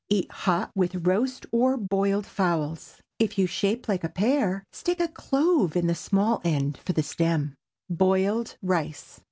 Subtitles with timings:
[0.09, 3.03] Eat hot with roast or boiled fowls.
[3.19, 7.03] If you shape like a pear, stick a clove in the small end for the
[7.03, 7.53] stem.
[7.87, 9.19] BOILED RICE.